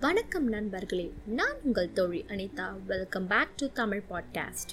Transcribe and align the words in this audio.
வணக்கம் 0.00 0.48
நண்பர்களே 0.48 1.12
நான் 1.26 1.54
உங்கள் 1.62 1.92
தோழி 1.92 2.24
Anitha. 2.28 2.84
Welcome 2.86 3.26
back 3.26 3.56
to 3.56 3.66
Tamil 3.74 4.02
podcast 4.10 4.72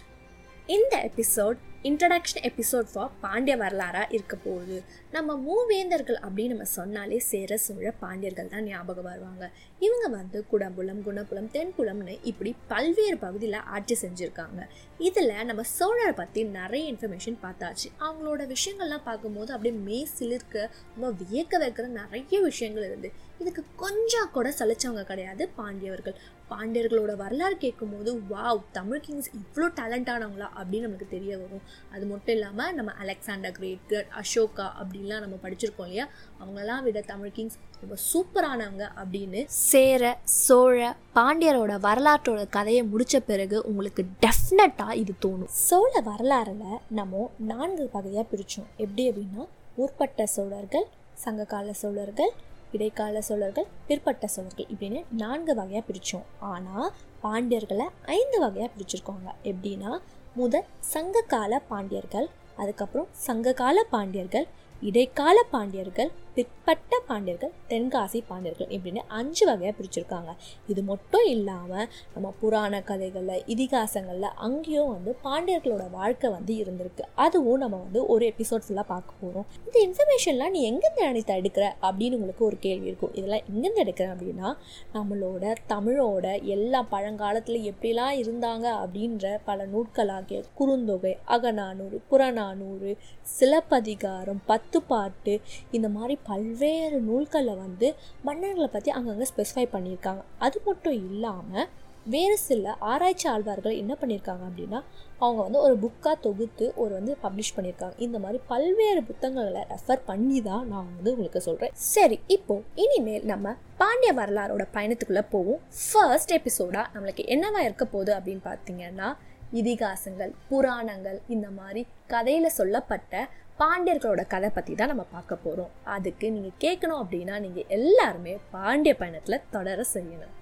இந்த 0.66 1.12
episode 1.12 1.58
introduction 1.88 2.46
episode 2.50 2.90
for 2.92 3.09
Pandya 3.22 3.56
வரலாறாக 3.58 4.14
இருக்க 4.16 4.35
போகுது. 4.35 4.83
நம்ம 5.11 5.33
மூவேந்தர்கள் 5.48 6.20
அப்படின்னு 6.25 6.54
நம்ம 6.54 6.63
சொன்னாலே 6.63 7.17
சேர 7.29 7.58
சோழ 7.58 7.90
பாண்டியர்கள் 8.04 8.52
தான் 8.54 8.63
ஞாபகம் 8.63 9.07
வருவாங்க. 9.09 9.52
இவங்க 9.86 10.07
வந்து 10.07 10.46
குடம்புலம் 10.51 11.01
குணப்புலம் 11.07 11.50
தென்புலம்னு 11.55 12.15
இப்படி 12.32 12.55
பல்வேறு 12.68 13.18
பகுதியில் 13.18 13.59
ஆட்சி 13.75 13.97
செஞ்சுருக்காங்க. 14.04 14.61
இதில் 15.07 15.33
நம்ம 15.50 15.65
சோழரை 15.79 16.14
பற்றி 16.21 16.43
நிறைய 16.59 16.93
இன்ஃபர்மேஷன் 16.93 17.38
பார்த்தாச்சு. 17.43 17.89
அவங்களோட 18.05 18.45
விஷயங்கள்லாம் 18.54 19.07
பார்க்கும்போது 19.09 19.54
அப்படியே 19.54 19.75
மே 19.89 20.00
சிலிர்க்க 20.18 20.70
ரொம்ப 20.93 21.09
வியக்க 21.23 21.59
வைக்கிற 21.65 21.88
நிறைய 22.00 22.41
விஷயங்கள் 22.50 22.88
இருந்து. 22.89 23.11
இதுக்கு 23.41 23.63
கொஞ்சம் 23.75 24.31
கூட 24.31 24.47
சலிச்சவங்க 24.59 25.04
கிடையாது 25.04 25.43
பாண்டியவர்கள். 25.59 26.18
பாண்டியர்களோட 26.51 27.11
வரலாறு 27.15 27.56
கேட்கும்போது 27.57 28.09
வாவ் 28.31 28.64
தமிழ் 28.71 29.04
கிங்ஸ் 29.06 29.29
இவ்வளோ 29.39 29.68
டேலண்டானவங்களா 29.79 30.47
அப்படின்னு 30.59 30.87
நமக்கு 30.87 31.07
தெரிய 31.15 31.34
வரும். 31.37 31.64
அது 31.93 32.05
மட்டும் 32.05 32.36
இல்லாமல் 32.36 32.73
நம்ம 32.73 32.91
அலெக்சாண்டர் 33.00 33.52
கிரேட் 33.52 33.94
அசோகா 34.18 34.68
அப்படின்லாம் 34.80 35.20
நம்ம 35.20 35.36
படிச்சிருக்கோம் 35.44 35.86
இல்லையா? 35.86 36.05
அவங்களாம் 36.40 36.84
விட 36.84 37.02
தமிழ் 37.02 37.31
கிங்ஸ் 37.31 37.58
ரொம்ப 37.81 37.98
சூப்பரானவங்க 38.14 38.86
அப்படின்னு 39.02 39.41
சேர 39.48 40.04
சோழ 40.23 40.80
பாண்டியரோட 41.16 41.73
வரலாற்றோட 41.80 42.50
கதையை 42.50 42.84
முடிச்ச 42.84 43.20
பிறகு 43.26 43.64
உங்களுக்கு 43.64 44.05
டெஃபினட்டாக 44.26 44.94
இது 44.94 45.14
தோணும். 45.26 45.52
சோழ 45.67 45.94
வரலாறுல 46.05 46.66
நம்ம 46.90 47.30
நான்கு 47.52 47.90
வகையாக 47.94 48.26
பிரித்தோம் 48.31 48.72
எப்படி 48.78 49.09
அப்படின்னா 49.09 49.45
முற்பட்ட 49.78 50.26
சோழர்கள் 50.28 50.88
சங்ககால 51.14 51.73
சோழர்கள் 51.73 52.31
இடைக்கால 52.73 53.22
சோழர்கள் 53.22 53.68
பிற்பட்ட 53.88 54.27
சோழர்கள் 54.27 54.68
இப்படின்னு 54.73 55.00
நான்கு 55.18 55.55
வகையாக 55.55 55.84
பிரித்தோம் 55.88 56.26
ஆனால் 56.52 56.90
பாண்டியர்களை 57.23 57.86
ஐந்து 58.18 58.39
வகையாக 58.39 58.70
பிரிச்சிருக்கோங்க. 58.75 59.30
எப்படின்னா 59.44 59.92
முதல் 60.36 60.67
சங்ககால 60.94 61.61
பாண்டியர்கள் 61.67 62.28
அதுக்கப்புறம் 62.56 63.09
சங்ககால 63.28 63.78
பாண்டியர்கள் 63.89 64.48
இடைக்கால 64.81 65.38
பாண்டியர்கள் 65.52 66.11
பிற்பட்ட 66.36 67.00
பாண்டியர்கள் 67.08 67.52
தென்காசி 67.72 68.20
பாண்டியர்கள் 68.30 68.70
இப்படின்னு 68.76 69.02
அஞ்சு 69.20 69.44
வகையாக 69.50 69.73
பிரிச்சிருக்காங்க. 69.80 70.31
இது 70.72 70.81
மட்டும் 70.89 71.26
இல்லாமல் 71.34 71.88
நம்ம 72.14 72.28
புராண 72.42 72.81
கதைகளில் 72.89 73.44
இதிகாசங்களில் 73.53 74.30
அங்கேயும் 74.48 74.92
வந்து 74.94 75.11
பாண்டியர்களோட 75.26 75.86
வாழ்க்கை 75.98 76.30
வந்து 76.38 76.54
இருந்திருக்கு. 76.61 77.04
அதுவும் 77.26 77.61
நம்ம 77.64 77.76
வந்து 77.86 78.02
ஒரு 78.14 78.23
எபிசோட் 78.31 78.66
ஃபுல்லாக 78.66 78.88
பார்க்க 78.94 79.22
போகிறோம் 79.22 79.48
இந்த 79.66 79.78
இன்ஃபர்மேஷன்லாம் 79.88 80.56
நீ 80.56 80.61
எங்கேருந்து 80.72 81.04
அனைத்து 81.09 81.36
எடுக்கிற 81.42 81.66
அப்படின்னு 81.88 82.17
உங்களுக்கு 82.20 82.45
ஒரு 82.50 82.59
கேள்வி 82.66 82.89
இருக்கும். 82.92 83.14
இதெல்லாம் 83.20 83.45
எங்கேருந்து 83.52 83.84
எடுக்கிறேன் 83.86 84.14
அப்படின்னா 84.16 84.50
நம்மளோட 84.95 85.54
தமிழோட 85.73 86.26
எல்லா 86.56 86.81
பழங்காலத்தில் 86.94 87.67
எப்படிலாம் 87.72 88.17
இருந்தாங்க 88.23 88.66
அப்படின்ற 88.84 89.36
பல 89.50 89.66
நூட்களாகிய 89.73 90.42
குறுந்தொகை 90.59 91.14
அகநானூறு 91.36 92.00
புறநானூறு 92.11 92.92
சிலப்பதிகாரம் 93.38 94.42
பத்து 94.52 94.80
பாட்டு 94.92 95.34
இந்த 95.78 95.88
மாதிரி 95.95 96.16
பல்வேறு 96.30 96.98
நூல்களில் 97.08 97.62
வந்து 97.66 97.88
மன்னர்களை 98.28 98.70
பற்றி 98.76 98.92
அங்கங்கே 98.98 99.30
ஸ்பெசிஃபை 99.32 99.66
பண்ணியிருக்காங்க. 99.76 100.22
அது 100.48 100.60
மட்டும் 100.68 100.98
இல்லாமல் 101.08 101.70
வேறு 102.14 102.38
சில 102.48 102.72
ஆராய்ச்சி 102.92 103.26
ஆழ்வார்கள் 103.32 103.78
என்ன 103.82 103.94
பண்ணியிருக்காங்க 104.00 104.44
அப்படின்னா 104.48 104.80
அவங்க 105.22 105.40
வந்து 105.46 105.60
ஒரு 105.66 105.76
புக்காக 105.84 106.16
தொகுத்து 106.26 106.66
ஒரு 106.82 106.92
வந்து 106.98 107.14
பப்ளிஷ் 107.26 107.54
பண்ணியிருக்காங்க. 107.58 107.96
இந்த 108.06 108.18
மாதிரி 108.24 108.40
பல்வேறு 108.52 109.02
புத்தகங்களை 109.10 109.62
ரெஃபர் 109.74 110.02
பண்ணி 110.10 110.40
தான் 110.50 110.66
நான் 110.72 110.90
வந்து 110.96 111.14
உங்களுக்கு 111.14 111.42
சொல்கிறேன் 111.48 111.76
சரி 111.94 112.18
இப்போ 112.36 112.56
இனிமேல் 112.86 113.28
நம்ம 113.32 113.56
பாண்டிய 113.82 114.14
வரலாறோட 114.20 114.66
பயணத்துக்குள்ளே 114.76 115.24
போவோம். 115.36 115.62
ஃபர்ஸ்ட் 115.86 116.34
எபிசோடாக 116.40 116.92
நம்மளுக்கு 116.96 117.26
என்னவா 117.36 117.62
இருக்க 117.68 117.86
போகுது 117.96 118.14
அப்படின்னு 118.18 118.44
பார்த்தீங்கன்னா 118.50 119.10
இதிகாசங்கள் 119.59 120.32
புராணங்கள் 120.50 121.20
இந்த 121.36 121.48
மாதிரி 121.59 121.82
கதையில் 122.14 122.55
சொல்லப்பட்ட 122.60 123.30
பாண்டியர்களோட 123.60 124.22
கதை 124.27 124.50
பற்றி 124.50 124.73
தான் 124.76 124.92
நம்ம 124.92 125.05
பார்க்க 125.16 125.44
போகிறோம் 125.45 125.73
அதுக்கு 125.95 126.27
நீங்கள் 126.32 126.60
கேட்கணும் 126.60 127.02
அப்படின்னா 127.04 127.36
நீங்கள் 127.39 127.70
எல்லாருமே 127.77 128.33
பாண்டிய 128.55 128.94
பயணத்தில் 129.01 129.45
தொடர 129.50 129.85
செய்யணும். 129.94 130.33